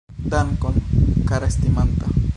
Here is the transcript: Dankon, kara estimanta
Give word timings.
Dankon, 0.31 0.75
kara 1.29 1.51
estimanta 1.53 2.07